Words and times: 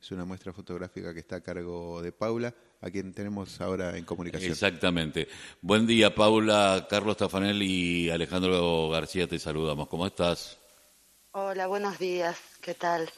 Es 0.00 0.12
una 0.12 0.24
muestra 0.24 0.52
fotográfica 0.52 1.12
que 1.12 1.20
está 1.20 1.36
a 1.36 1.40
cargo 1.40 2.00
de 2.00 2.12
Paula, 2.12 2.54
a 2.80 2.90
quien 2.90 3.12
tenemos 3.12 3.60
ahora 3.60 3.96
en 3.96 4.04
comunicación. 4.04 4.52
Exactamente. 4.52 5.26
Buen 5.60 5.86
día, 5.88 6.14
Paula, 6.14 6.86
Carlos 6.88 7.16
Tafanel 7.16 7.60
y 7.62 8.08
Alejandro 8.08 8.88
García, 8.90 9.26
te 9.26 9.40
saludamos. 9.40 9.88
¿Cómo 9.88 10.06
estás? 10.06 10.56
Hola, 11.32 11.66
buenos 11.66 11.98
días. 11.98 12.38
¿Qué 12.60 12.74
tal? 12.74 13.10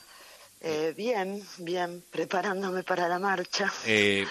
Eh, 0.62 0.94
bien, 0.96 1.42
bien, 1.58 2.02
preparándome 2.10 2.82
para 2.82 3.08
la 3.08 3.18
marcha. 3.18 3.70
Eh, 3.86 4.26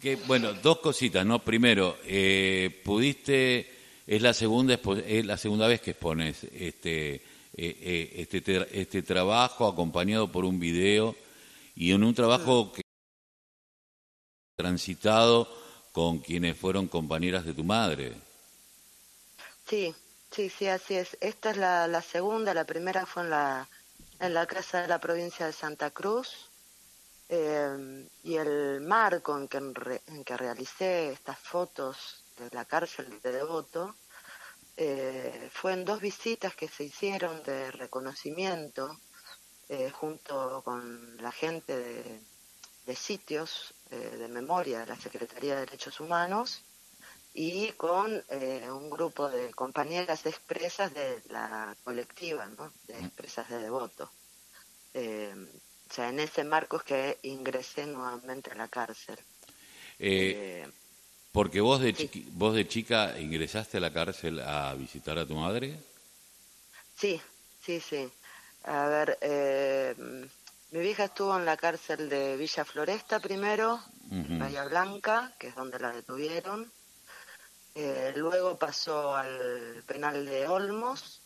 que, 0.00 0.16
bueno, 0.16 0.52
dos 0.54 0.78
cositas, 0.78 1.26
¿no? 1.26 1.40
Primero, 1.40 1.96
eh, 2.04 2.80
pudiste, 2.84 3.68
es 4.06 4.22
la 4.22 4.32
segunda 4.32 4.78
es 5.04 5.26
la 5.26 5.36
segunda 5.36 5.66
vez 5.66 5.80
que 5.80 5.90
expones 5.90 6.44
este 6.44 7.22
este 7.54 8.68
este 8.80 9.02
trabajo 9.02 9.66
acompañado 9.66 10.30
por 10.30 10.44
un 10.44 10.60
video 10.60 11.16
y 11.78 11.92
en 11.92 12.02
un 12.02 12.12
trabajo 12.12 12.72
que 12.72 12.82
transitado 14.56 15.48
con 15.92 16.18
quienes 16.18 16.58
fueron 16.58 16.88
compañeras 16.88 17.44
de 17.44 17.54
tu 17.54 17.62
madre. 17.62 18.16
Sí, 19.64 19.94
sí, 20.32 20.50
sí, 20.50 20.66
así 20.66 20.96
es. 20.96 21.16
Esta 21.20 21.52
es 21.52 21.56
la, 21.56 21.86
la 21.86 22.02
segunda, 22.02 22.52
la 22.52 22.64
primera 22.64 23.06
fue 23.06 23.22
en 23.22 23.30
la 23.30 23.68
en 24.20 24.34
la 24.34 24.46
casa 24.46 24.82
de 24.82 24.88
la 24.88 24.98
provincia 24.98 25.46
de 25.46 25.52
Santa 25.52 25.90
Cruz 25.92 26.50
eh, 27.28 28.08
y 28.24 28.34
el 28.34 28.80
marco 28.80 29.38
en 29.38 29.46
que, 29.46 29.58
en 29.58 30.24
que 30.24 30.36
realicé 30.36 31.12
estas 31.12 31.38
fotos 31.38 32.24
de 32.36 32.50
la 32.50 32.64
cárcel 32.64 33.20
de 33.22 33.30
Devoto 33.30 33.94
eh, 34.76 35.48
fue 35.52 35.74
en 35.74 35.84
dos 35.84 36.00
visitas 36.00 36.54
que 36.56 36.66
se 36.66 36.84
hicieron 36.84 37.42
de 37.44 37.70
reconocimiento 37.70 38.98
eh, 39.68 39.90
junto 39.90 40.62
con 40.64 41.16
la 41.18 41.32
gente 41.32 41.76
de, 41.76 42.20
de 42.86 42.96
sitios 42.96 43.74
de 43.90 44.28
memoria 44.28 44.80
de 44.80 44.86
la 44.86 44.96
Secretaría 44.96 45.54
de 45.54 45.60
Derechos 45.60 45.98
Humanos 45.98 46.62
y 47.32 47.72
con 47.72 48.22
un 48.30 48.90
grupo 48.90 49.30
de 49.30 49.50
compañeras 49.54 50.26
expresas 50.26 50.92
de 50.92 51.22
la 51.30 51.74
colectiva, 51.84 52.44
¿no? 52.46 52.70
de 52.86 52.98
expresas 52.98 53.48
de 53.48 53.60
devoto. 53.60 54.10
O 55.90 55.94
sea, 55.94 56.10
en 56.10 56.20
ese 56.20 56.44
marco 56.44 56.76
es 56.76 56.82
que 56.82 57.18
ingresé 57.22 57.86
nuevamente 57.86 58.50
a 58.50 58.54
la 58.54 58.68
cárcel. 58.68 59.16
Eh, 59.98 60.64
eh, 60.64 60.70
porque 61.32 61.60
vos 61.60 61.80
de, 61.80 62.24
vos 62.32 62.54
de 62.54 62.68
chica 62.68 63.18
ingresaste 63.18 63.78
a 63.78 63.80
la 63.80 63.92
cárcel 63.92 64.40
a 64.40 64.74
visitar 64.74 65.18
a 65.18 65.26
tu 65.26 65.34
madre. 65.34 65.78
Sí, 66.94 67.20
sí, 67.64 67.80
sí. 67.80 68.10
A 68.64 68.88
ver, 68.88 69.18
eh, 69.20 69.94
mi 70.70 70.80
vieja 70.80 71.04
estuvo 71.04 71.36
en 71.36 71.44
la 71.44 71.56
cárcel 71.56 72.08
de 72.08 72.36
Villa 72.36 72.64
Floresta 72.64 73.20
primero, 73.20 73.80
en 74.10 74.38
Bahía 74.38 74.64
Blanca, 74.64 75.32
que 75.38 75.48
es 75.48 75.54
donde 75.54 75.78
la 75.78 75.92
detuvieron. 75.92 76.70
luego 78.16 78.58
pasó 78.58 79.16
al 79.16 79.82
penal 79.86 80.26
de 80.26 80.48
Olmos 80.48 81.22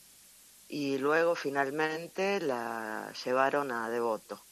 y 0.68 0.98
luego 0.98 1.34
finalmente 1.34 2.40
la 2.40 3.12
llevaron 3.24 3.72
a 3.72 3.88
Devoto 3.88 4.42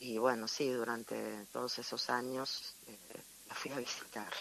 y 0.00 0.16
bueno, 0.16 0.48
sí, 0.48 0.70
durante 0.70 1.46
todos 1.52 1.78
esos 1.78 2.08
años 2.08 2.74
eh, 2.86 3.22
la 3.46 3.54
fui 3.54 3.70
a 3.70 3.76
visitar 3.76 4.32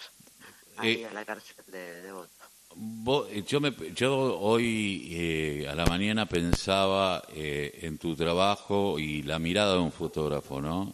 ahí 0.77 1.03
eh, 1.03 1.07
a 1.07 1.11
la 1.11 1.25
cárcel 1.25 1.65
de 1.67 2.01
Devoto. 2.01 2.38
Eh, 2.75 3.43
yo, 3.47 3.59
me, 3.59 3.73
yo 3.95 4.39
hoy 4.39 5.65
a 5.67 5.75
la 5.75 5.85
mañana 5.85 6.25
pensaba 6.25 7.23
en 7.33 7.97
tu 7.97 8.15
trabajo 8.15 8.99
y 8.99 9.23
la 9.23 9.39
mirada 9.39 9.73
de 9.73 9.79
un 9.79 9.91
fotógrafo, 9.91 10.61
¿no? 10.61 10.93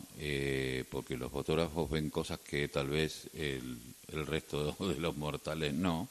porque 0.90 1.18
los 1.18 1.32
fotógrafos 1.32 1.90
ven 1.90 2.10
cosas 2.10 2.40
que 2.40 2.68
tal 2.70 2.88
vez 2.88 3.30
el, 3.34 3.78
el 4.12 4.26
resto 4.26 4.76
de, 4.80 5.00
los 5.00 5.18
mortales 5.18 5.74
no. 5.74 6.08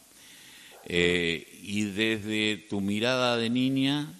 y 0.87 1.85
desde 1.85 2.59
tu 2.69 2.81
mirada 2.81 3.37
de 3.37 3.51
niña, 3.51 4.13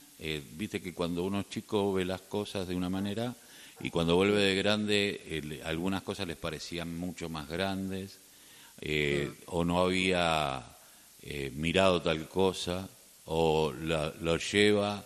viste 0.57 0.81
que 0.81 0.95
cuando 0.95 1.25
uno 1.25 1.41
es 1.41 1.49
chico 1.51 1.93
ve 1.93 2.05
las 2.05 2.23
cosas 2.23 2.67
de 2.67 2.75
una 2.75 2.89
manera 2.89 3.35
y 3.81 3.91
cuando 3.91 4.17
vuelve 4.17 4.41
de 4.41 4.55
grande 4.55 5.61
algunas 5.65 6.03
cosas 6.03 6.27
les 6.27 6.37
parecían 6.37 6.97
mucho 6.97 7.29
más 7.29 7.49
grandes 7.49 8.19
eh, 8.81 9.33
o 9.47 9.65
no 9.65 9.81
había 9.81 10.63
eh, 11.25 11.51
mirado 11.55 12.01
tal 12.01 12.29
cosa 12.29 12.89
o 13.27 13.73
lo 13.73 14.37
lleva 14.37 15.05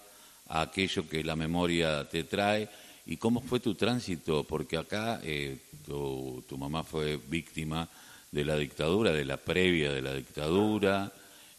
a 0.48 0.60
aquello 0.60 1.08
que 1.08 1.22
la 1.22 1.36
memoria 1.36 2.08
te 2.08 2.24
trae. 2.24 2.68
¿Y 3.06 3.16
cómo 3.16 3.40
fue 3.40 3.60
tu 3.60 3.74
tránsito? 3.74 4.44
Porque 4.44 4.76
acá 4.76 5.20
eh, 5.22 5.58
tu, 5.86 6.44
tu, 6.46 6.58
mamá 6.58 6.84
fue 6.84 7.16
víctima 7.16 7.88
de 8.30 8.44
la 8.44 8.56
dictadura, 8.56 9.12
de 9.12 9.24
la 9.24 9.38
previa 9.38 9.92
de 9.92 10.02
la 10.02 10.14
dictadura, 10.14 11.12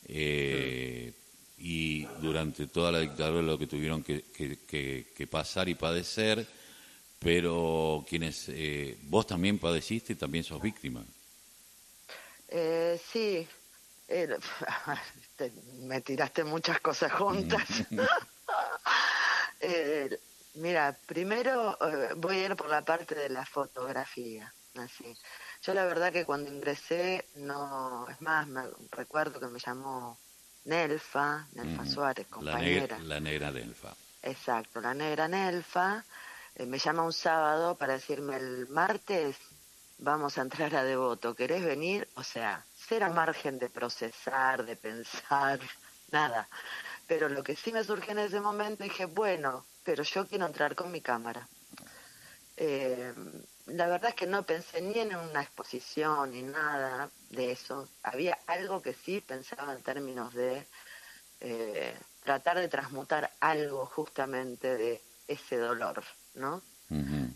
y 0.08 2.06
durante 2.22 2.68
toda 2.68 2.92
la 2.92 3.00
dictadura 3.00 3.42
lo 3.42 3.58
que 3.58 3.68
tuvieron 3.68 4.04
que, 4.04 4.24
que 4.34 5.28
pasar 5.28 5.70
y 5.70 5.76
padecer 5.76 6.46
pero 7.20 8.06
quienes 8.08 8.46
eh, 8.48 8.98
vos 9.04 9.28
también 9.28 9.60
padeciste 9.60 10.16
también 10.16 10.44
sos 10.44 10.62
víctima. 10.62 11.04
Eh, 14.12 14.28
sí, 15.38 15.52
me 15.82 16.02
tiraste 16.02 16.44
muchas 16.44 16.80
cosas 16.80 17.12
juntas. 17.14 17.64
eh, 19.60 20.20
mira, 20.56 20.98
primero 21.06 21.78
eh, 21.80 22.14
voy 22.16 22.38
a 22.38 22.46
ir 22.48 22.56
por 22.56 22.70
la 22.70 22.82
parte 22.82 23.14
de 23.14 23.30
la 23.30 23.46
fotografía. 23.46 24.52
Así. 24.76 25.16
Yo 25.62 25.74
la 25.74 25.86
verdad 25.86 26.12
que 26.12 26.26
cuando 26.26 26.52
ingresé, 26.52 27.26
no, 27.36 28.08
es 28.10 28.20
más, 28.22 28.48
me 28.48 28.64
recuerdo 28.92 29.40
que 29.40 29.48
me 29.48 29.60
llamó 29.60 30.18
Nelfa, 30.66 31.48
Nelfa 31.54 31.86
Suárez, 31.86 32.28
compañera. 32.28 32.98
La 32.98 32.98
negra, 32.98 33.00
la 33.00 33.20
negra 33.20 33.52
Nelfa. 33.52 33.94
Exacto, 34.22 34.82
la 34.82 34.94
negra 34.94 35.28
Nelfa 35.28 36.04
eh, 36.56 36.66
me 36.66 36.80
llama 36.80 37.04
un 37.04 37.14
sábado 37.14 37.76
para 37.76 37.94
decirme 37.94 38.38
el 38.38 38.68
martes 38.70 39.38
vamos 40.00 40.38
a 40.38 40.42
entrar 40.42 40.76
a 40.76 40.84
Devoto, 40.84 41.36
¿querés 41.36 41.64
venir? 41.64 42.08
O 42.16 42.24
sea, 42.24 42.66
ser 42.76 43.04
a 43.04 43.10
margen 43.10 43.60
de 43.60 43.70
procesar, 43.70 44.66
de 44.66 44.76
pensar, 44.76 45.60
nada. 46.12 46.48
Pero 47.08 47.30
lo 47.30 47.44
que 47.44 47.56
sí 47.56 47.72
me 47.72 47.84
surge 47.84 48.12
en 48.12 48.20
ese 48.20 48.40
momento, 48.40 48.84
dije, 48.84 49.06
bueno, 49.06 49.66
pero 49.84 50.04
yo 50.04 50.28
quiero 50.28 50.46
entrar 50.46 50.76
con 50.76 50.92
mi 50.92 51.02
cámara. 51.02 51.48
Eh, 52.58 53.14
la 53.68 53.88
verdad 53.88 54.10
es 54.10 54.16
que 54.16 54.28
no 54.28 54.44
pensé 54.44 54.82
ni 54.82 55.00
en 55.00 55.16
una 55.16 55.42
exposición 55.42 56.32
ni 56.32 56.44
nada 56.44 57.10
de 57.30 57.52
eso. 57.52 57.88
Había 58.04 58.38
algo 58.48 58.82
que 58.82 58.94
sí 58.94 59.22
pensaba 59.22 59.74
en 59.74 59.82
términos 59.82 60.34
de 60.34 60.68
eh, 61.42 61.98
tratar 62.24 62.60
de 62.60 62.68
transmutar 62.68 63.32
algo 63.40 63.86
justamente 63.86 64.76
de 64.76 65.02
ese 65.28 65.58
dolor. 65.58 66.04
¿no? 66.36 66.62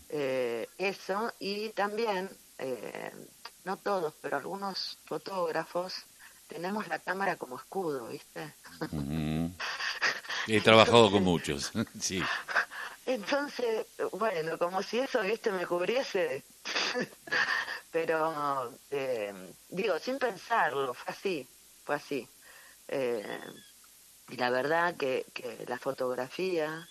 Eh, 0.08 0.68
eso, 0.78 1.32
y 1.38 1.70
también, 1.70 2.28
eh, 2.58 3.12
no 3.64 3.76
todos, 3.76 4.14
pero 4.20 4.36
algunos 4.36 4.98
fotógrafos 5.04 6.04
tenemos 6.48 6.86
la 6.88 6.98
cámara 6.98 7.36
como 7.36 7.56
escudo, 7.56 8.08
¿viste? 8.08 8.54
He 10.46 10.60
trabajado 10.60 11.10
con 11.10 11.24
muchos, 11.24 11.72
sí. 12.00 12.22
Entonces, 13.06 13.86
bueno, 14.12 14.58
como 14.58 14.82
si 14.82 14.98
eso, 14.98 15.20
¿viste? 15.22 15.50
Me 15.50 15.66
cubriese. 15.66 16.44
pero, 17.90 18.72
eh, 18.90 19.32
digo, 19.68 19.98
sin 19.98 20.18
pensarlo, 20.18 20.94
fue 20.94 21.12
así, 21.12 21.48
fue 21.84 21.94
así. 21.96 22.28
y 24.28 24.36
la 24.36 24.50
verdad 24.50 24.96
que, 24.96 25.26
que 25.32 25.64
la 25.66 25.78
fotografía 25.78 26.88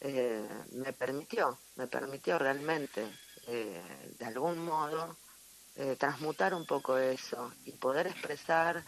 eh, 0.00 0.46
me 0.72 0.92
permitió, 0.92 1.58
me 1.76 1.88
permitió 1.88 2.38
realmente, 2.38 3.04
eh, 3.48 4.14
de 4.18 4.24
algún 4.24 4.64
modo, 4.64 5.16
eh, 5.76 5.96
transmutar 5.96 6.54
un 6.54 6.66
poco 6.66 6.98
eso 6.98 7.52
y 7.64 7.72
poder 7.72 8.06
expresar, 8.06 8.84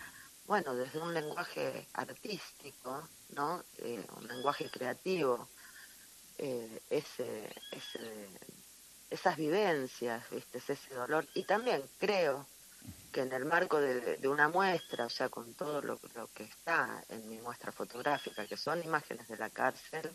bueno, 0.47 0.75
desde 0.75 1.01
un 1.01 1.13
lenguaje 1.15 1.89
artístico, 1.95 3.09
¿no? 3.31 3.65
un 4.17 4.29
lenguaje 4.29 4.71
creativo, 4.71 5.49
ese, 6.39 7.53
ese, 7.71 8.29
esas 9.11 9.37
vivencias, 9.37 10.29
¿viste? 10.31 10.59
ese 10.59 10.95
dolor. 10.95 11.27
Y 11.35 11.45
también 11.45 11.83
creo 11.99 12.47
que 13.13 13.23
en 13.23 13.33
el 13.33 13.45
marco 13.45 13.81
de, 13.81 14.29
una 14.29 14.49
muestra, 14.49 15.07
o 15.07 15.11
sea, 15.11 15.29
con 15.29 15.53
todo 15.55 15.83
lo, 15.83 15.99
lo, 16.15 16.29
que 16.29 16.45
está 16.45 17.03
en 17.09 17.29
mi 17.29 17.41
muestra 17.41 17.73
fotográfica, 17.73 18.47
que 18.47 18.57
son 18.57 18.83
imágenes 18.83 19.27
de 19.29 19.37
la 19.37 19.51
cárcel, 19.51 20.11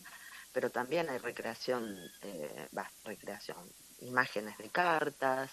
pero 0.54 0.70
también 0.70 1.10
hay 1.10 1.18
recreación, 1.18 1.98
eh, 2.22 2.70
recreación, 3.04 3.58
imágenes 4.00 4.58
de 4.58 4.70
cartas, 4.70 5.52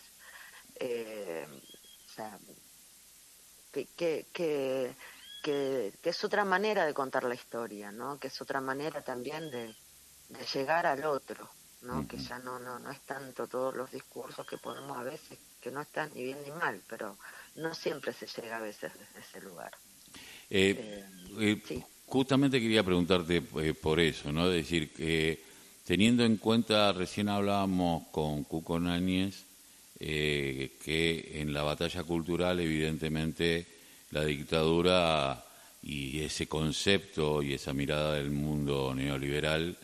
eh, 0.78 1.46
o 2.06 2.10
sea, 2.14 2.38
que, 3.72 3.86
que, 3.96 4.26
que, 4.32 4.94
que, 5.42 5.92
es 6.02 6.24
otra 6.24 6.44
manera 6.44 6.84
de 6.84 6.94
contar 6.94 7.24
la 7.24 7.34
historia, 7.34 7.90
¿no? 7.90 8.18
Que 8.18 8.28
es 8.28 8.40
otra 8.40 8.60
manera 8.60 9.02
también 9.02 9.50
de, 9.50 9.74
de 10.28 10.44
llegar 10.52 10.86
al 10.86 11.04
otro, 11.04 11.48
¿no? 11.82 12.06
Que 12.06 12.18
ya 12.18 12.38
no, 12.38 12.58
no, 12.58 12.78
no 12.78 12.90
es 12.90 13.00
tanto 13.02 13.46
todos 13.46 13.74
los 13.74 13.90
discursos 13.90 14.46
que 14.46 14.58
ponemos 14.58 14.98
a 14.98 15.02
veces, 15.02 15.38
que 15.60 15.70
no 15.70 15.80
están 15.80 16.10
ni 16.14 16.24
bien 16.24 16.38
ni 16.44 16.50
mal, 16.50 16.82
pero 16.88 17.16
no 17.56 17.74
siempre 17.74 18.12
se 18.12 18.26
llega 18.26 18.56
a 18.56 18.60
veces 18.60 18.92
desde 18.92 19.20
ese 19.20 19.40
lugar. 19.40 19.72
Eh, 20.50 21.06
eh, 21.38 21.62
eh 21.70 21.86
Justamente 22.04 22.60
quería 22.60 22.84
preguntarte 22.84 23.40
por 23.40 23.98
eso, 23.98 24.30
¿no? 24.30 24.46
Es 24.48 24.64
decir, 24.64 24.92
que 24.92 25.42
teniendo 25.86 26.24
en 26.24 26.36
cuenta, 26.36 26.92
recién 26.92 27.28
hablábamos 27.28 28.04
con 28.10 28.44
Cuco 28.44 28.78
Náñez, 28.78 29.44
que 29.98 31.32
en 31.34 31.52
la 31.52 31.62
batalla 31.62 32.02
cultural, 32.02 32.58
evidentemente, 32.58 33.66
la 34.10 34.24
dictadura 34.24 35.44
y 35.82 36.20
ese 36.20 36.46
concepto 36.46 37.42
y 37.42 37.54
esa 37.54 37.72
mirada 37.72 38.14
del 38.14 38.30
mundo 38.30 38.94
neoliberal, 38.94 39.76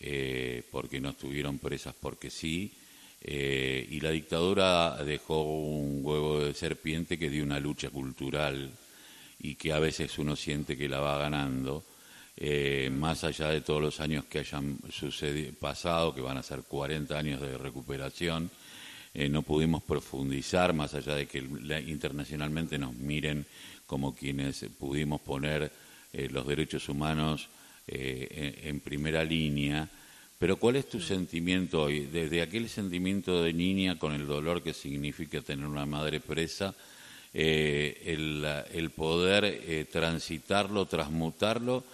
eh, 0.00 0.62
porque 0.70 1.00
no 1.00 1.10
estuvieron 1.10 1.58
presas 1.58 1.94
porque 1.98 2.30
sí, 2.30 2.72
eh, 3.22 3.86
y 3.90 4.00
la 4.00 4.10
dictadura 4.10 5.02
dejó 5.04 5.42
un 5.42 6.00
huevo 6.02 6.40
de 6.40 6.54
serpiente 6.54 7.18
que 7.18 7.30
dio 7.30 7.44
una 7.44 7.60
lucha 7.60 7.90
cultural 7.90 8.70
y 9.38 9.54
que 9.54 9.72
a 9.72 9.78
veces 9.78 10.18
uno 10.18 10.36
siente 10.36 10.76
que 10.76 10.88
la 10.88 11.00
va 11.00 11.18
ganando, 11.18 11.84
eh, 12.36 12.90
más 12.92 13.24
allá 13.24 13.48
de 13.48 13.60
todos 13.60 13.80
los 13.80 14.00
años 14.00 14.24
que 14.26 14.40
hayan 14.40 14.78
sucedido, 14.90 15.52
pasado, 15.58 16.14
que 16.14 16.20
van 16.20 16.36
a 16.36 16.42
ser 16.42 16.62
40 16.62 17.18
años 17.18 17.40
de 17.40 17.56
recuperación, 17.58 18.50
no 19.30 19.40
pudimos 19.40 19.82
profundizar, 19.82 20.74
más 20.74 20.92
allá 20.92 21.14
de 21.14 21.26
que 21.26 21.38
internacionalmente 21.38 22.76
nos 22.76 22.94
miren 22.96 23.46
como 23.86 24.14
quienes 24.14 24.66
pudimos 24.78 25.20
poner 25.20 25.70
eh, 26.12 26.28
los 26.30 26.46
derechos 26.46 26.88
humanos 26.88 27.48
eh, 27.86 28.62
en, 28.64 28.80
primera 28.80 29.24
línea. 29.24 29.88
Pero 30.38 30.56
¿cuál 30.56 30.76
es 30.76 30.88
tu 30.88 31.00
sentimiento 31.00 31.82
hoy? 31.82 32.06
Desde 32.06 32.42
aquel 32.42 32.68
sentimiento 32.68 33.42
de 33.42 33.52
niña 33.52 33.98
con 33.98 34.12
el 34.12 34.26
dolor 34.26 34.62
que 34.62 34.74
significa 34.74 35.40
tener 35.40 35.66
una 35.66 35.86
madre 35.86 36.20
presa, 36.20 36.74
eh, 37.32 38.02
el, 38.72 38.90
poder 38.90 39.86
transitarlo, 39.90 40.86
transmutarlo 40.86 41.84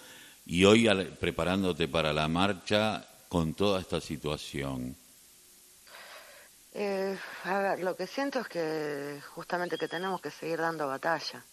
y 0.45 0.65
hoy 0.65 0.87
preparándote 1.19 1.87
para 1.87 2.13
la 2.13 2.27
marcha 2.27 3.05
con 3.29 3.53
toda 3.53 3.79
esta 3.79 4.01
situación. 4.01 4.95
a 7.43 7.59
ver, 7.59 7.79
lo 7.79 7.95
que 7.95 8.07
siento 8.07 8.39
es 8.39 8.47
que 8.47 9.21
justamente 9.35 9.77
que 9.77 9.87
tenemos 9.87 10.21
que 10.21 10.31
seguir 10.31 10.59
dando 10.59 10.87
batalla. 10.87 11.43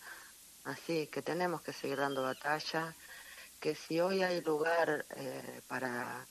Así 0.65 1.07
que 1.07 1.23
tenemos 1.23 1.63
que 1.63 1.73
seguir 1.73 1.99
dando 1.99 2.23
batalla, 2.23 2.95
que 3.59 3.75
si 3.75 4.01
hoy 4.01 4.23
hay 4.23 4.41
lugar 4.43 5.07
eh, 5.17 5.63
para 5.67 6.27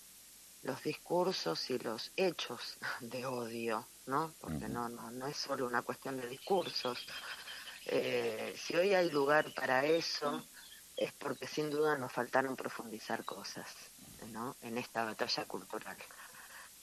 los 0.63 0.83
discursos 0.83 1.69
y 1.69 1.79
los 1.79 2.11
hechos 2.15 2.77
de 2.99 3.25
odio, 3.25 3.87
¿no? 4.05 4.33
Porque 4.39 4.67
no, 4.67 4.89
no, 4.89 5.11
no 5.11 5.27
es 5.27 5.37
solo 5.37 5.65
una 5.65 5.81
cuestión 5.81 6.17
de 6.17 6.27
discursos. 6.27 7.05
Eh, 7.85 8.53
si 8.57 8.75
hoy 8.75 8.93
hay 8.93 9.09
lugar 9.09 9.53
para 9.55 9.85
eso, 9.85 10.45
es 10.99 11.13
porque 11.13 11.47
sin 11.47 11.69
duda 11.69 11.97
nos 11.97 12.11
faltaron 12.11 12.55
profundizar 12.55 13.23
cosas, 13.23 13.67
¿no? 14.27 14.55
En 14.61 14.77
esta 14.77 15.05
batalla 15.05 15.45
cultural. 15.45 15.97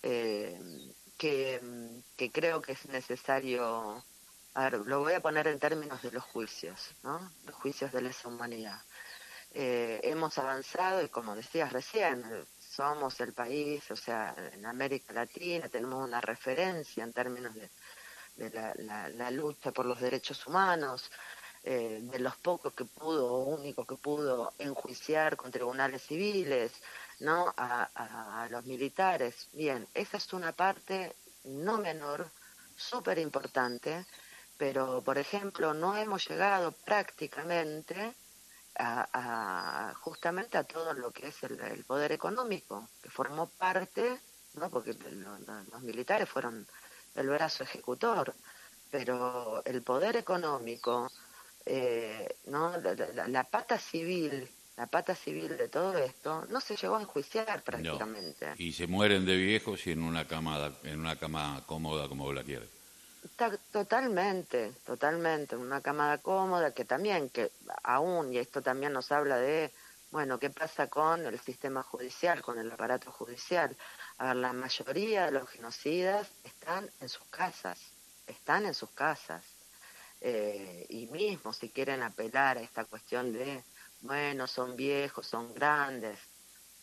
Eh, 0.02 0.58
que, 1.18 1.60
que 2.16 2.30
creo 2.30 2.60
que 2.62 2.72
es 2.72 2.86
necesario 2.86 4.02
lo 4.86 5.00
voy 5.00 5.12
a 5.12 5.20
poner 5.20 5.48
en 5.48 5.58
términos 5.58 6.00
de 6.00 6.10
los 6.10 6.24
juicios, 6.24 6.94
¿no? 7.02 7.30
Los 7.44 7.54
juicios 7.56 7.92
de 7.92 8.00
lesa 8.00 8.28
humanidad. 8.28 8.80
Eh, 9.52 10.00
hemos 10.02 10.38
avanzado 10.38 11.02
y 11.02 11.08
como 11.08 11.36
decías 11.36 11.72
recién, 11.72 12.24
somos 12.58 13.20
el 13.20 13.32
país, 13.34 13.90
o 13.90 13.96
sea, 13.96 14.34
en 14.52 14.64
América 14.64 15.12
Latina 15.12 15.68
tenemos 15.68 16.06
una 16.06 16.20
referencia 16.20 17.04
en 17.04 17.12
términos 17.12 17.54
de, 17.54 17.70
la, 19.14 19.30
lucha 19.30 19.72
por 19.72 19.86
los 19.86 20.00
derechos 20.00 20.46
humanos, 20.46 21.10
eh, 21.66 21.98
de 22.00 22.18
los 22.20 22.36
pocos 22.36 22.72
que 22.72 22.84
pudo, 22.84 23.32
o 23.32 23.44
único 23.56 23.84
que 23.84 23.96
pudo 23.96 24.54
enjuiciar 24.58 25.36
con 25.36 25.50
tribunales 25.50 26.02
civiles, 26.02 26.72
¿no? 27.20 27.52
a 27.56 28.48
los 28.50 28.64
militares. 28.64 29.48
Bien, 29.52 29.86
esa 29.92 30.16
es 30.16 30.32
una 30.32 30.52
parte 30.52 31.14
no 31.44 31.78
menor, 31.78 32.30
súper 32.76 33.18
importante, 33.18 34.04
pero 34.56 35.02
por 35.02 35.18
ejemplo 35.18 35.74
no 35.74 35.96
hemos 35.96 36.28
llegado 36.28 36.72
prácticamente 36.72 38.14
a, 38.78 39.94
justamente 40.00 40.58
a 40.58 40.64
todo 40.64 40.92
lo 40.92 41.10
que 41.10 41.28
es 41.28 41.42
el, 41.44 41.84
poder 41.84 42.12
económico, 42.12 42.88
que 43.02 43.10
formó 43.10 43.48
parte, 43.48 44.20
¿no? 44.54 44.68
porque 44.68 44.92
los 44.92 45.82
militares 45.82 46.28
fueron 46.28 46.66
el 47.14 47.28
brazo 47.28 47.64
ejecutor, 47.64 48.34
pero 48.90 49.64
el 49.64 49.82
poder 49.82 50.16
económico, 50.16 51.10
eh, 51.66 52.36
¿no? 52.46 52.72
La, 53.28 53.44
pata 53.44 53.78
civil, 53.78 54.48
la 54.76 54.86
pata 54.86 55.14
civil 55.14 55.56
de 55.56 55.68
todo 55.68 55.98
esto, 55.98 56.46
no 56.48 56.60
se 56.60 56.76
llegó 56.76 56.96
a 56.96 57.02
enjuiciar 57.02 57.62
prácticamente. 57.62 58.54
Y 58.56 58.72
se 58.72 58.86
mueren 58.86 59.26
de 59.26 59.36
viejos 59.36 59.86
y 59.86 59.92
en 59.92 60.02
una 60.02 60.26
cama, 60.26 60.72
en 60.84 61.00
una 61.00 61.16
cama 61.18 61.62
cómoda 61.66 62.08
como 62.08 62.32
la 62.32 62.42
quiere 62.42 62.76
totalmente, 63.72 64.72
totalmente, 64.84 65.56
una 65.56 65.80
camada 65.80 66.18
cómoda 66.18 66.72
que 66.72 66.84
también, 66.84 67.30
que 67.30 67.50
aún, 67.82 68.32
y 68.32 68.38
esto 68.38 68.62
también 68.62 68.92
nos 68.92 69.10
habla 69.12 69.36
de, 69.36 69.72
bueno, 70.10 70.38
¿qué 70.38 70.50
pasa 70.50 70.88
con 70.88 71.26
el 71.26 71.38
sistema 71.40 71.82
judicial, 71.82 72.42
con 72.42 72.58
el 72.58 72.70
aparato 72.70 73.10
judicial? 73.10 73.76
A 74.18 74.28
ver, 74.28 74.36
la 74.36 74.52
mayoría 74.52 75.26
de 75.26 75.32
los 75.32 75.48
genocidas 75.48 76.28
están 76.44 76.90
en 77.00 77.08
sus 77.08 77.24
casas, 77.24 77.78
están 78.26 78.66
en 78.66 78.74
sus 78.74 78.90
casas. 78.90 79.44
Eh, 80.20 80.86
y 80.88 81.06
mismo 81.06 81.52
si 81.52 81.68
quieren 81.68 82.02
apelar 82.02 82.58
a 82.58 82.62
esta 82.62 82.84
cuestión 82.84 83.32
de, 83.32 83.62
bueno, 84.00 84.46
son 84.46 84.76
viejos, 84.76 85.26
son 85.26 85.54
grandes, 85.54 86.18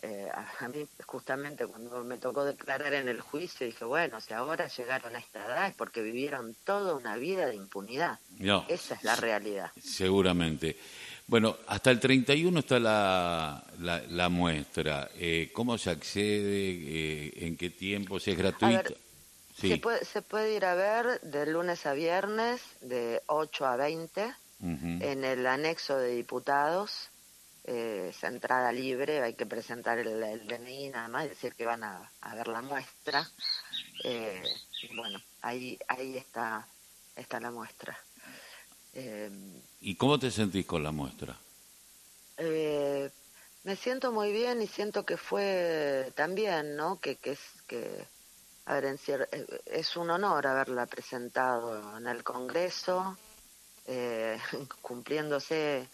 eh, 0.06 0.28
a, 0.34 0.68
mí 0.68 0.86
justamente 1.06 1.66
cuando 1.66 2.04
me 2.04 2.18
tocó 2.18 2.44
declarar 2.44 2.94
en 2.94 3.08
el 3.08 3.22
juicio 3.22 3.66
dije, 3.66 3.86
bueno, 3.86 4.20
si 4.20 4.34
ahora 4.34 4.68
llegaron 4.68 5.16
a 5.16 5.20
esta 5.20 5.46
edad 5.46 5.68
es 5.68 5.76
porque 5.76 6.02
vivieron 6.02 6.58
toda 6.66 6.94
una 6.96 7.16
vida 7.16 7.46
de 7.46 7.56
impunidad. 7.56 8.20
Esa 8.68 8.96
es 8.96 9.04
la 9.06 9.16
realidad. 9.16 9.72
Seguramente. 9.82 10.76
Bueno, 11.26 11.56
hasta 11.68 11.90
el 11.92 12.02
31 12.02 12.60
está 12.60 12.80
la, 12.80 13.64
la, 14.10 14.28
muestra. 14.28 15.10
Eh, 15.16 15.52
¿Cómo 15.54 15.78
se 15.78 15.92
accede? 15.92 16.72
Eh, 16.72 17.34
¿En 17.46 17.56
qué 17.56 17.70
tiempo? 17.70 18.20
¿Si 18.20 18.32
es 18.32 18.38
se, 19.56 19.78
puede, 19.78 20.06
se 20.06 20.22
puede 20.22 20.54
ir 20.56 20.66
a 20.66 20.76
ver 20.76 21.22
de 21.22 21.46
lunes 21.46 21.86
a 21.86 21.94
viernes 21.94 22.62
de 22.82 23.22
8 23.28 23.66
a 23.66 23.76
20 23.76 24.34
en 24.62 25.26
el 25.26 25.46
anexo 25.46 25.98
de 25.98 26.16
diputados 26.16 27.10
eh, 27.66 28.08
esa 28.10 28.28
entrada 28.28 28.74
libre, 28.74 29.22
hay 29.22 29.36
que 29.36 29.46
presentar 29.46 29.98
el, 29.98 30.20
DNI 30.48 30.90
nada 30.90 31.08
más, 31.08 31.30
decir 31.30 31.54
que 31.56 31.66
van 31.66 31.84
a, 31.84 32.12
ver 32.36 32.50
la 32.50 32.62
muestra. 32.62 33.30
Eh, 34.04 34.44
bueno, 34.96 35.22
ahí, 35.42 35.80
ahí 35.88 36.18
está, 36.18 36.68
está 37.16 37.40
la 37.40 37.52
muestra. 37.52 37.98
Eh, 38.94 39.32
¿Y 39.80 39.96
cómo 39.96 40.20
te 40.20 40.30
sentís 40.30 40.66
con 40.66 40.84
la 40.84 40.92
muestra? 40.92 41.38
me 43.64 43.78
siento 43.78 44.12
muy 44.12 44.34
bien 44.34 44.62
y 44.62 44.68
siento 44.68 45.06
que 45.06 45.16
fue 45.16 46.12
también, 46.16 46.76
¿no? 46.76 47.00
Que, 47.00 47.16
que 47.16 47.32
es 47.32 47.40
que, 47.68 47.80
a 47.80 48.06
es 49.66 49.98
un 49.98 50.10
honor 50.10 50.48
haberla 50.48 50.86
presentado 50.86 51.98
en 51.98 52.08
el 52.08 52.24
Congreso, 52.24 53.18
cumpliéndose 54.82 55.90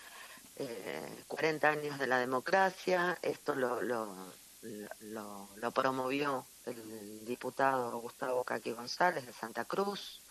eh, 0.57 1.23
40 1.27 1.69
años 1.69 1.97
de 1.97 2.07
la 2.07 2.19
democracia, 2.19 3.17
esto 3.21 3.55
lo, 3.55 3.81
lo, 3.81 5.71
promovió 5.73 6.45
el 6.65 7.25
diputado 7.25 7.97
Gustavo 7.99 8.43
Caqui 8.43 8.71
González 8.71 9.25
de 9.25 9.33
Santa 9.33 9.65
Cruz, 9.65 10.21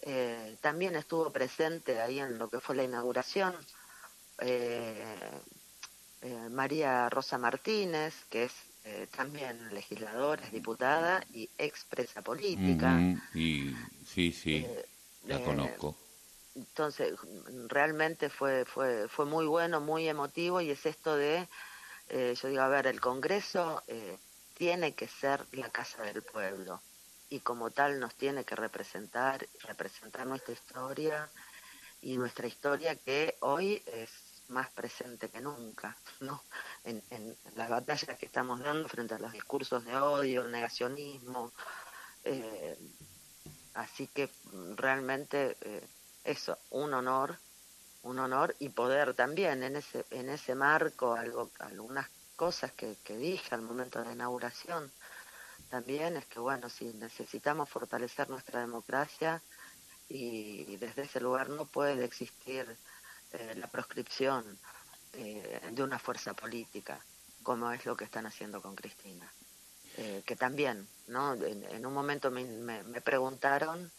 eh, 0.00 0.56
también 0.60 0.96
estuvo 0.96 1.30
presente 1.30 2.00
ahí 2.00 2.18
en 2.18 2.38
lo 2.38 2.48
que 2.48 2.60
fue 2.60 2.74
la 2.74 2.84
inauguración 2.84 3.54
eh, 4.38 5.40
eh, 6.22 6.48
María 6.50 7.08
Rosa 7.08 7.38
Martínez, 7.38 8.14
que 8.28 8.44
es 8.44 8.52
también 9.16 9.72
legisladora, 9.72 10.44
es 10.44 10.52
diputada 10.52 11.24
y 11.32 11.48
expresa 11.56 12.22
política. 12.22 12.98
y 13.34 13.74
sí, 14.04 14.32
sí, 14.32 14.66
la 15.26 15.42
conozco 15.42 15.96
entonces 16.54 17.18
realmente 17.68 18.30
fue 18.30 18.64
fue 18.64 19.08
fue 19.08 19.24
muy 19.24 19.46
bueno 19.46 19.80
muy 19.80 20.08
emotivo 20.08 20.60
y 20.60 20.70
es 20.70 20.86
esto 20.86 21.16
de 21.16 21.48
eh, 22.08 22.34
yo 22.40 22.48
digo 22.48 22.62
a 22.62 22.68
ver 22.68 22.86
el 22.86 23.00
Congreso 23.00 23.82
eh, 23.88 24.18
tiene 24.54 24.94
que 24.94 25.08
ser 25.08 25.46
la 25.52 25.70
casa 25.70 26.02
del 26.02 26.22
pueblo 26.22 26.80
y 27.28 27.40
como 27.40 27.70
tal 27.70 27.98
nos 27.98 28.14
tiene 28.14 28.44
que 28.44 28.54
representar 28.54 29.46
representar 29.62 30.26
nuestra 30.26 30.52
historia 30.52 31.28
y 32.00 32.16
nuestra 32.16 32.46
historia 32.46 32.94
que 32.96 33.36
hoy 33.40 33.82
es 33.86 34.10
más 34.48 34.70
presente 34.70 35.30
que 35.30 35.40
nunca, 35.40 35.96
¿no? 36.20 36.42
En, 36.84 37.36
las 37.56 37.70
batallas 37.70 38.18
que 38.18 38.26
estamos 38.26 38.60
dando 38.60 38.88
frente 38.88 39.14
a 39.14 39.18
los 39.18 39.32
discursos 39.32 39.84
de 39.84 39.96
odio, 39.96 40.44
negacionismo. 40.44 41.52
Eh, 42.24 42.76
así 43.74 44.06
que 44.08 44.28
realmente 44.76 45.56
eh, 45.62 45.86
eso, 46.24 46.58
un 46.70 46.92
honor, 46.92 47.38
un 48.02 48.18
honor 48.18 48.54
y 48.58 48.68
poder 48.68 49.14
también 49.14 49.62
en 49.62 49.76
ese, 49.76 50.04
en 50.10 50.28
ese 50.28 50.54
marco, 50.54 51.14
algo, 51.14 51.50
algunas 51.58 52.08
cosas 52.36 52.72
que, 52.72 52.96
que 53.02 53.16
dije 53.16 53.54
al 53.54 53.62
momento 53.62 54.02
de 54.02 54.12
inauguración, 54.12 54.92
también 55.70 56.16
es 56.16 56.26
que, 56.26 56.38
bueno, 56.38 56.68
si 56.68 56.84
necesitamos 56.94 57.68
fortalecer 57.68 58.28
nuestra 58.28 58.60
democracia 58.60 59.42
y 60.08 60.76
desde 60.76 61.02
ese 61.02 61.20
lugar 61.20 61.48
no 61.48 61.64
puede 61.64 62.04
existir 62.04 62.76
eh, 63.32 63.54
la 63.56 63.66
proscripción 63.66 64.44
eh, 65.16 65.60
de 65.72 65.82
una 65.82 65.98
fuerza 65.98 66.34
política, 66.34 67.04
como 67.42 67.70
es 67.72 67.84
lo 67.86 67.96
que 67.96 68.04
están 68.04 68.26
haciendo 68.26 68.60
con 68.60 68.74
Cristina. 68.74 69.30
Eh, 69.96 70.22
que 70.26 70.34
también, 70.34 70.88
¿no? 71.06 71.34
En, 71.34 71.86
un 71.86 71.92
momento 71.92 72.30
me, 72.30 72.44
me, 72.44 73.00
preguntaron, 73.00 73.90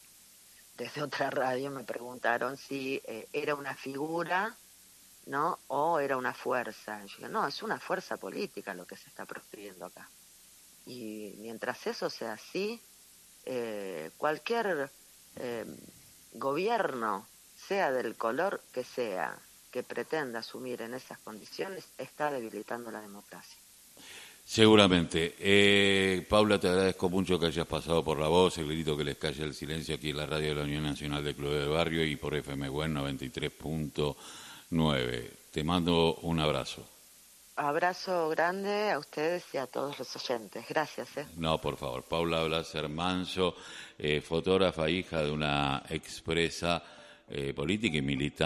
desde 0.75 1.01
otra 1.03 1.29
radio 1.29 1.71
me 1.71 1.83
preguntaron 1.83 2.57
si 2.57 3.01
era 3.31 3.55
una 3.55 3.75
figura, 3.75 4.55
¿no? 5.25 5.59
O 5.67 5.99
era 5.99 6.17
una 6.17 6.33
fuerza. 6.33 7.03
yo 7.05 7.29
no, 7.29 7.47
es 7.47 7.63
una 7.63 7.79
fuerza 7.79 8.17
política 8.17 8.73
lo 8.73 8.85
que 8.85 8.97
se 8.97 9.07
está 9.07 9.25
proscribiendo 9.25 9.85
acá. 9.85 10.09
Y 10.85 11.35
mientras 11.37 11.87
eso 11.87 12.09
sea 12.09 12.33
así, 12.33 12.81
cualquier 14.17 14.91
gobierno 16.33 17.25
sea 17.55 17.91
del 17.91 18.15
color 18.15 18.61
que 18.73 18.83
sea, 18.83 19.39
que 19.75 19.83
pretenda 19.83 20.39
asumir 20.39 20.81
en 20.83 20.93
esas 20.93 21.19
condiciones, 21.19 21.83
está 21.97 22.31
debilitando 22.31 22.89
la 22.91 23.01
democracia. 23.01 23.57
Seguramente. 24.45 25.35
Eh, 25.37 26.25
Paula, 26.29 26.57
te 26.57 26.69
agradezco 26.69 27.09
mucho 27.09 27.37
que 27.37 27.47
hayas 27.47 27.67
pasado 27.67 28.01
por 28.01 28.17
la 28.17 28.29
voz, 28.29 28.57
el 28.57 28.69
grito 28.69 28.95
que 28.95 29.03
les 29.03 29.17
calle 29.17 29.43
el 29.43 29.53
silencio 29.53 29.95
aquí 29.95 30.11
en 30.11 30.17
la 30.17 30.27
radio 30.27 30.47
de 30.47 30.55
la 30.55 30.63
Unión 30.63 30.83
Nacional 30.83 31.25
de 31.25 31.35
Clubes 31.35 31.59
de 31.59 31.67
Barrio 31.67 32.05
y 32.05 32.15
por 32.15 32.35
FM 32.35 32.69
Buen 32.69 32.95
93.9. 32.95 35.29
Te 35.51 35.63
mando 35.65 36.15
un 36.21 36.39
abrazo. 36.39 36.87
Abrazo 37.57 38.29
grande 38.29 38.91
a 38.91 38.99
ustedes 38.99 39.43
y 39.53 39.57
a 39.57 39.67
todos 39.67 39.99
los 39.99 40.15
oyentes. 40.15 40.65
Gracias. 40.69 41.17
¿eh? 41.17 41.27
No, 41.35 41.59
por 41.59 41.75
favor. 41.75 42.03
Paula 42.03 42.45
Blaser 42.45 42.87
Manso, 42.87 43.57
eh, 43.99 44.21
fotógrafa, 44.21 44.89
hija 44.89 45.21
de 45.21 45.31
una 45.31 45.83
expresa 45.89 46.81
eh, 47.27 47.53
política 47.55 47.97
y 47.97 48.03
militar. 48.03 48.43